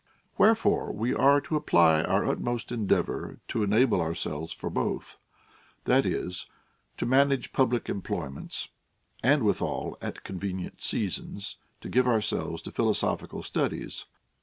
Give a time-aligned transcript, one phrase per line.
[0.39, 5.19] AVherefore we are to apply our utmost endeavor to enable ourselves for both;
[5.83, 6.47] that is,
[6.97, 8.69] to manage public employments,
[9.21, 14.05] and withal, at convenient seasons, to give ourselves to philosophical studies.